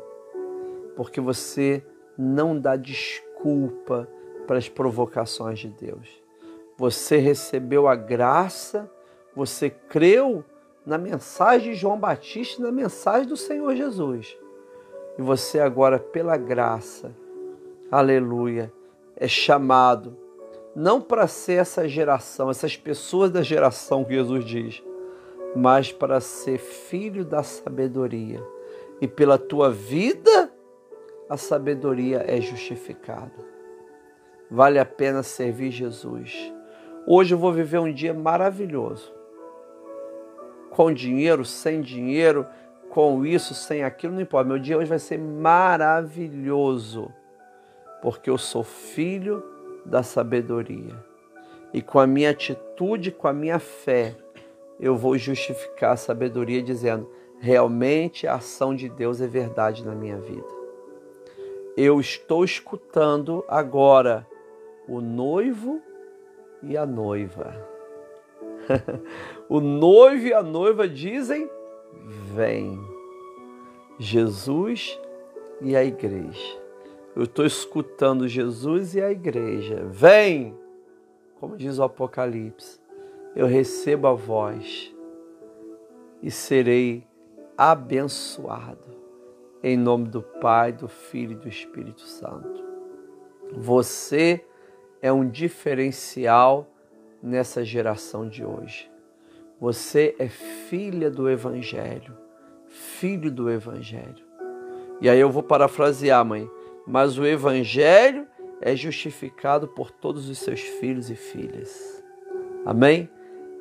[0.95, 1.83] Porque você
[2.17, 4.07] não dá desculpa
[4.47, 6.21] para as provocações de Deus.
[6.77, 8.89] Você recebeu a graça,
[9.35, 10.43] você creu
[10.85, 14.37] na mensagem de João Batista e na mensagem do Senhor Jesus.
[15.17, 17.15] E você agora, pela graça,
[17.91, 18.73] aleluia,
[19.15, 20.17] é chamado
[20.75, 24.83] não para ser essa geração, essas pessoas da geração que Jesus diz,
[25.55, 28.43] mas para ser filho da sabedoria.
[28.99, 30.51] E pela tua vida,
[31.29, 33.53] a sabedoria é justificada.
[34.49, 36.51] Vale a pena servir Jesus.
[37.05, 39.13] Hoje eu vou viver um dia maravilhoso.
[40.69, 42.47] Com dinheiro, sem dinheiro,
[42.89, 44.47] com isso, sem aquilo, não importa.
[44.47, 47.11] Meu dia hoje vai ser maravilhoso,
[48.01, 49.52] porque eu sou filho
[49.85, 50.95] da sabedoria.
[51.73, 54.15] E com a minha atitude, com a minha fé,
[54.79, 60.17] eu vou justificar a sabedoria dizendo: realmente a ação de Deus é verdade na minha
[60.17, 60.47] vida.
[61.75, 64.27] Eu estou escutando agora
[64.87, 65.81] o noivo
[66.61, 67.55] e a noiva.
[69.49, 71.49] o noivo e a noiva dizem:
[72.33, 72.79] Vem.
[73.99, 74.99] Jesus
[75.61, 76.62] e a igreja.
[77.15, 79.85] Eu estou escutando Jesus e a igreja.
[79.85, 80.57] Vem!
[81.39, 82.79] Como diz o Apocalipse,
[83.35, 84.91] eu recebo a voz
[86.23, 87.05] e serei
[87.55, 89.03] abençoado.
[89.61, 92.63] Em nome do Pai, do Filho e do Espírito Santo.
[93.51, 94.43] Você
[95.01, 96.67] é um diferencial
[97.21, 98.91] nessa geração de hoje.
[99.59, 102.17] Você é filha do Evangelho,
[102.67, 104.25] filho do Evangelho.
[104.99, 106.49] E aí eu vou parafrasear, mãe
[106.85, 108.27] mas o Evangelho
[108.61, 112.03] é justificado por todos os seus filhos e filhas.
[112.65, 113.09] Amém?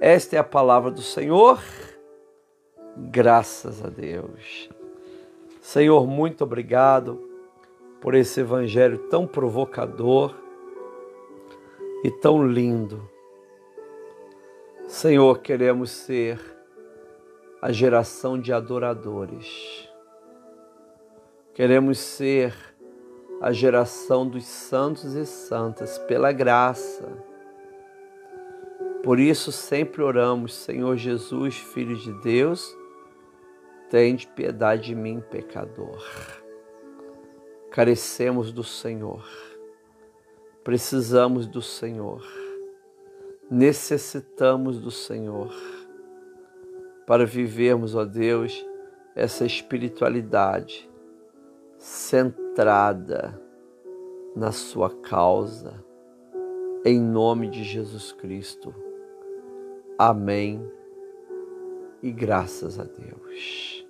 [0.00, 1.60] Esta é a palavra do Senhor.
[2.96, 4.68] Graças a Deus.
[5.60, 7.20] Senhor, muito obrigado
[8.00, 10.34] por esse Evangelho tão provocador
[12.04, 13.08] e tão lindo.
[14.88, 16.40] Senhor, queremos ser
[17.62, 19.88] a geração de adoradores.
[21.54, 22.71] Queremos ser
[23.42, 27.08] a geração dos santos e santas, pela graça.
[29.02, 32.64] Por isso sempre oramos, Senhor Jesus, Filho de Deus,
[33.90, 36.00] tende piedade de mim, pecador.
[37.72, 39.26] Carecemos do Senhor,
[40.62, 42.24] precisamos do Senhor,
[43.50, 45.52] necessitamos do Senhor
[47.08, 48.64] para vivermos, ó Deus,
[49.16, 50.88] essa espiritualidade
[51.76, 52.41] centrada
[54.36, 55.82] na sua causa,
[56.84, 58.74] em nome de Jesus Cristo.
[59.98, 60.62] Amém
[62.02, 63.86] e graças a Deus.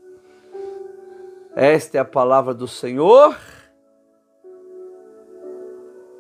[1.57, 3.37] Esta é a palavra do Senhor.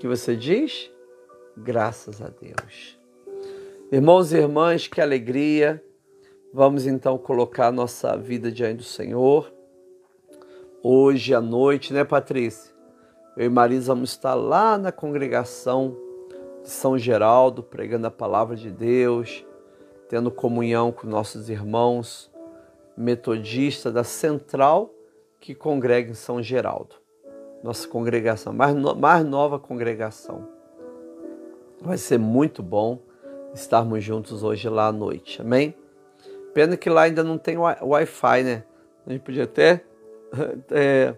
[0.00, 0.90] Que você diz?
[1.56, 2.98] Graças a Deus.
[3.92, 5.80] Irmãos e irmãs, que alegria.
[6.52, 9.61] Vamos então colocar nossa vida diante do Senhor
[10.82, 12.72] hoje à noite, né, Patrícia?
[13.36, 15.96] Eu e Marisa vamos estar lá na congregação
[16.62, 19.46] de São Geraldo, pregando a palavra de Deus,
[20.08, 22.30] tendo comunhão com nossos irmãos
[22.96, 24.90] metodistas da Central
[25.40, 26.96] que congrega em São Geraldo.
[27.62, 30.46] Nossa congregação, mais, no, mais nova congregação.
[31.80, 32.98] Vai ser muito bom
[33.54, 35.40] estarmos juntos hoje lá à noite.
[35.40, 35.74] Amém?
[36.52, 38.64] Pena que lá ainda não tem Wi-Fi, né?
[39.06, 39.84] A gente podia até
[40.70, 41.14] é,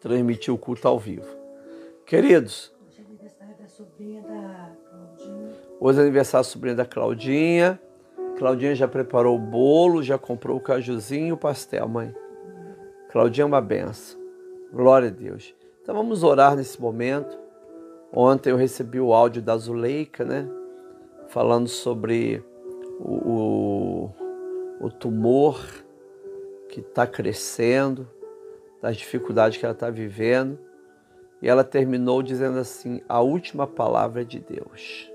[0.00, 1.26] transmitir o culto ao vivo.
[2.04, 5.52] Queridos, hoje é aniversário da sobrinha da Claudinha.
[5.80, 7.80] Hoje é aniversário da sobrinha da Claudinha.
[8.38, 12.14] Claudinha já preparou o bolo, já comprou o cajuzinho e o pastel, mãe.
[13.10, 14.20] Claudinha é uma benção.
[14.72, 15.54] Glória a Deus.
[15.82, 17.38] Então vamos orar nesse momento.
[18.12, 20.48] Ontem eu recebi o áudio da Zuleika, né?
[21.28, 22.44] Falando sobre
[23.00, 24.14] o, o,
[24.80, 25.60] o tumor
[26.68, 28.06] que está crescendo,
[28.80, 30.58] das dificuldades que ela está vivendo.
[31.40, 35.10] E ela terminou dizendo assim: a última palavra é de Deus,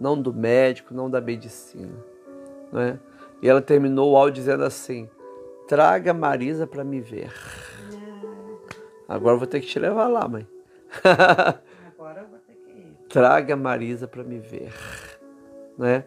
[0.00, 1.94] não do médico, não da medicina.
[2.72, 2.98] Né?
[3.40, 5.08] E ela terminou o áudio dizendo assim:
[5.68, 7.32] traga Marisa para me ver.
[9.08, 10.46] Agora eu vou ter que te levar lá, mãe.
[11.04, 12.96] Agora eu vou ter que ir.
[13.08, 14.72] Traga Marisa para me ver.
[15.78, 16.04] Né?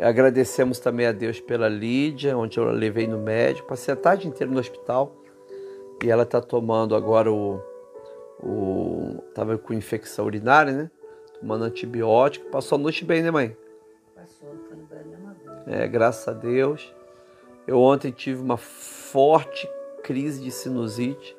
[0.00, 3.68] Agradecemos também a Deus pela Lídia, onde eu a levei no médico.
[3.68, 5.23] Passei a tarde inteira no hospital
[6.02, 7.60] e ela está tomando agora o.
[8.42, 10.90] o tava com infecção urinária, né?
[11.40, 12.50] Tomando antibiótico.
[12.50, 13.56] Passou a noite bem, né, mãe?
[14.14, 14.84] Passou, foi no
[15.66, 16.94] é, graças a Deus.
[17.66, 19.68] Eu ontem tive uma forte
[20.02, 21.36] crise de sinusite.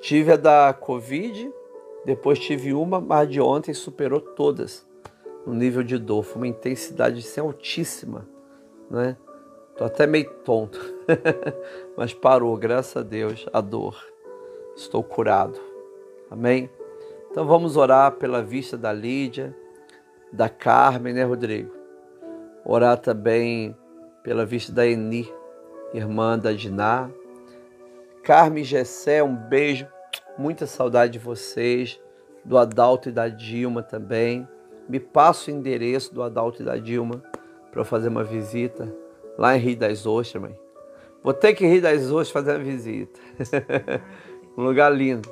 [0.00, 1.52] Tive a da Covid,
[2.04, 4.86] depois tive uma, mas de ontem superou todas
[5.46, 6.22] no nível de dor.
[6.22, 8.28] Foi uma intensidade assim, altíssima,
[8.90, 9.16] né?
[9.82, 10.78] Tô até meio tonto,
[11.98, 14.00] mas parou, graças a Deus, a dor.
[14.76, 15.58] Estou curado.
[16.30, 16.70] Amém?
[17.28, 19.52] Então vamos orar pela vista da Lídia,
[20.32, 21.74] da Carmen, né, Rodrigo?
[22.64, 23.76] Orar também
[24.22, 25.28] pela vista da Eni,
[25.92, 27.10] irmã da Diná.
[28.22, 29.88] Carmen Gessé, um beijo,
[30.38, 32.00] muita saudade de vocês,
[32.44, 34.46] do Adalto e da Dilma também.
[34.88, 37.20] Me passa o endereço do Adalto e da Dilma
[37.72, 39.01] para fazer uma visita
[39.38, 40.58] lá em Rio das Ostras, mãe.
[41.22, 43.20] Vou ter que ir Rio das Ostras fazer uma visita.
[44.56, 45.28] um lugar lindo,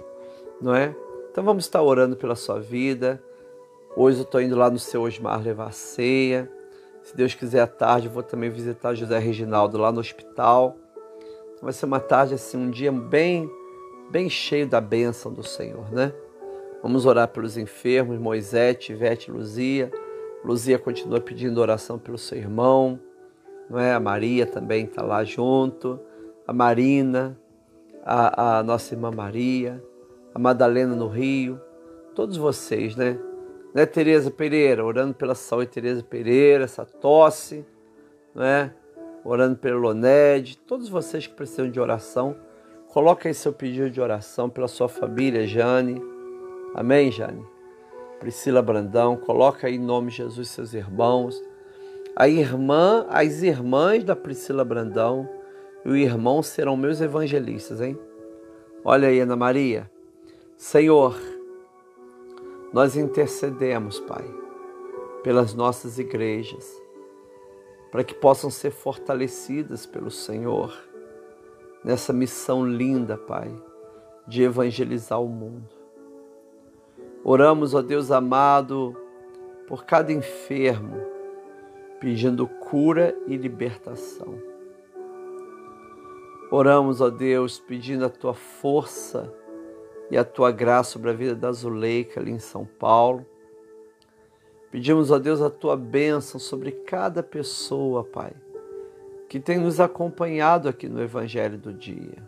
[0.61, 0.95] não é?
[1.31, 3.23] Então vamos estar orando pela sua vida.
[3.97, 6.51] Hoje eu estou indo lá no seu Osmar levar ceia.
[7.03, 10.77] Se Deus quiser, à tarde eu vou também visitar José Reginaldo lá no hospital.
[11.53, 13.51] Então vai ser uma tarde, assim, um dia bem,
[14.11, 16.13] bem cheio da bênção do Senhor, né?
[16.83, 19.91] Vamos orar pelos enfermos, Moisés, Tivete, Luzia.
[20.45, 22.99] Luzia continua pedindo oração pelo seu irmão,
[23.71, 23.95] não é?
[23.95, 25.99] A Maria também está lá junto,
[26.47, 27.39] a Marina,
[28.05, 29.83] a, a nossa irmã Maria,
[30.35, 31.61] a Madalena no Rio,
[32.15, 33.19] todos vocês, né?
[33.75, 37.65] né, Tereza Pereira, orando pela saúde Tereza Pereira, essa tosse,
[38.35, 38.75] né?
[39.25, 42.37] Orando pelo Loned, todos vocês que precisam de oração,
[42.89, 46.03] coloque aí seu pedido de oração pela sua família, Jane.
[46.75, 47.45] Amém, Jane?
[48.19, 51.41] Priscila Brandão, coloca aí em nome de Jesus seus irmãos.
[52.17, 55.29] A irmã, as irmãs da Priscila Brandão
[55.85, 57.99] e o irmão serão meus evangelistas, hein?
[58.85, 59.91] Olha aí, Ana Maria.
[60.57, 61.19] Senhor,
[62.73, 64.25] nós intercedemos, Pai,
[65.23, 66.71] pelas nossas igrejas,
[67.91, 70.73] para que possam ser fortalecidas pelo Senhor
[71.85, 73.51] nessa missão linda, Pai,
[74.27, 75.69] de evangelizar o mundo.
[77.25, 78.97] Oramos, ó Deus amado,
[79.67, 80.97] por cada enfermo,
[82.01, 84.39] pedindo cura e libertação.
[86.51, 89.33] Oramos, ó Deus, pedindo a tua força
[90.11, 93.25] e a tua graça sobre a vida da Zuleika ali em São Paulo.
[94.71, 98.33] Pedimos a Deus a tua bênção sobre cada pessoa, Pai,
[99.29, 102.19] que tem nos acompanhado aqui no Evangelho do Dia.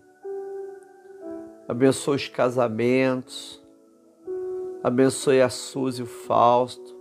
[1.67, 3.63] Abençoe os casamentos,
[4.83, 6.92] abençoe a Suzy e o Fausto,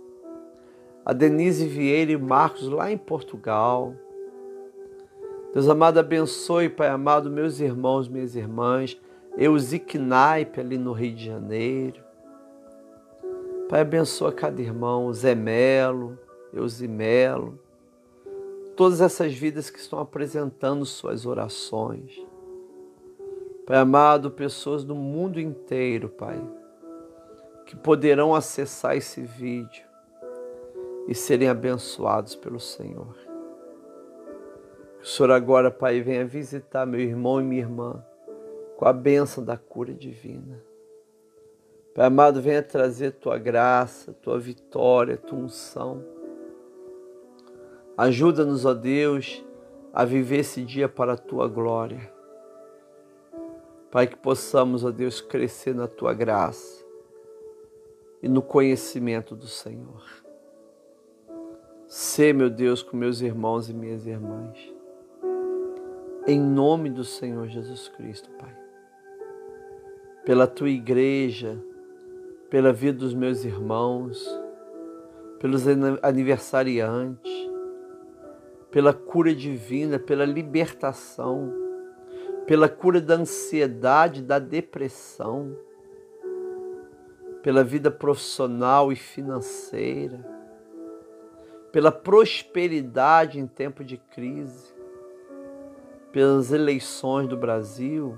[1.04, 3.94] a Denise Vieira e Marcos lá em Portugal.
[5.52, 8.98] Deus amado, abençoe, Pai amado, meus irmãos, minhas irmãs,
[9.36, 12.02] Eusic Naipe ali no Rio de Janeiro.
[13.68, 16.18] Pai, abençoa cada irmão, Zé Melo,
[16.52, 17.58] Eusimelo,
[18.76, 22.14] todas essas vidas que estão apresentando suas orações.
[23.66, 26.40] Pai amado, pessoas do mundo inteiro, Pai,
[27.66, 29.91] que poderão acessar esse vídeo
[31.08, 33.16] e serem abençoados pelo Senhor.
[35.02, 38.04] O Senhor agora, Pai, venha visitar meu irmão e minha irmã
[38.76, 40.62] com a bênção da cura divina.
[41.94, 46.02] Pai amado, venha trazer tua graça, tua vitória, tua unção.
[47.96, 49.44] Ajuda-nos, ó Deus,
[49.92, 52.12] a viver esse dia para a tua glória.
[53.90, 56.82] Pai, que possamos, ó Deus, crescer na tua graça
[58.22, 60.21] e no conhecimento do Senhor.
[61.94, 64.58] Ser, meu Deus, com meus irmãos e minhas irmãs.
[66.26, 68.56] Em nome do Senhor Jesus Cristo, Pai.
[70.24, 71.62] Pela tua igreja,
[72.48, 74.26] pela vida dos meus irmãos,
[75.38, 75.64] pelos
[76.00, 77.30] aniversariantes,
[78.70, 81.52] pela cura divina, pela libertação,
[82.46, 85.54] pela cura da ansiedade, da depressão,
[87.42, 90.41] pela vida profissional e financeira,
[91.72, 94.72] pela prosperidade em tempo de crise,
[96.12, 98.16] pelas eleições do Brasil,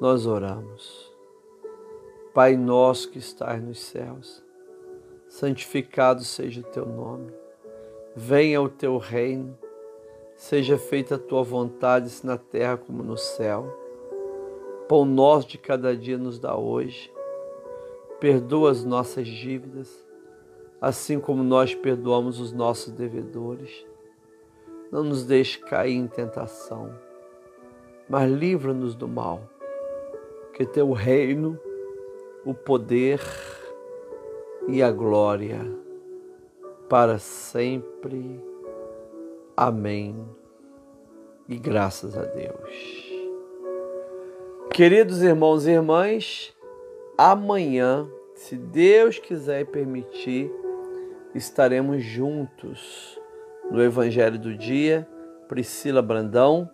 [0.00, 1.10] nós oramos.
[2.34, 4.44] Pai nosso que estás nos céus,
[5.28, 7.40] santificado seja o teu nome
[8.14, 9.56] Venha o teu reino,
[10.34, 13.72] seja feita a tua vontade, se na terra como no céu.
[14.88, 17.10] Pão nosso de cada dia nos dá hoje.
[18.18, 20.04] Perdoa as nossas dívidas,
[20.80, 23.84] assim como nós perdoamos os nossos devedores.
[24.90, 26.92] Não nos deixe cair em tentação,
[28.08, 29.42] mas livra-nos do mal,
[30.54, 31.58] que teu reino,
[32.44, 33.20] o poder
[34.66, 35.60] e a glória
[36.88, 38.42] para sempre.
[39.56, 40.16] Amém.
[41.48, 43.10] E graças a Deus.
[44.72, 46.56] Queridos irmãos e irmãs,
[47.18, 50.50] amanhã, se Deus quiser permitir,
[51.34, 53.18] estaremos juntos
[53.70, 55.08] no Evangelho do Dia,
[55.48, 56.70] Priscila Brandão,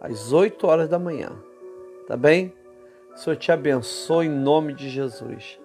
[0.00, 1.30] às 8 horas da manhã.
[2.06, 2.54] Tá bem?
[3.14, 5.58] O Senhor te abençoe em nome de Jesus.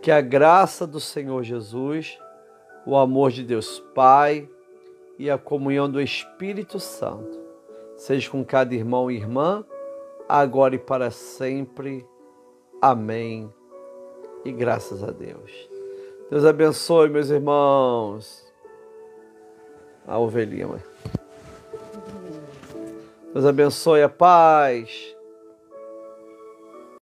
[0.00, 2.18] Que a graça do Senhor Jesus
[2.88, 4.48] o amor de Deus Pai
[5.18, 7.38] e a comunhão do Espírito Santo
[7.98, 9.62] seja com cada irmão e irmã,
[10.26, 12.06] agora e para sempre.
[12.80, 13.52] Amém.
[14.42, 15.67] E graças a Deus.
[16.30, 18.46] Deus abençoe, meus irmãos.
[20.06, 20.80] A ovelhinha, mãe.
[23.32, 25.17] Deus abençoe a paz